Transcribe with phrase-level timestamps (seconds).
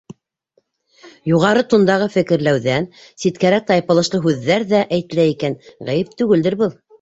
[1.31, 2.87] Юғары тондағы фекерләүҙән
[3.25, 5.59] ситкәрәк тайпылышлы һүҙҙәр ҙә әйтелә икән,
[5.91, 6.75] ғәйеп түгелдер был.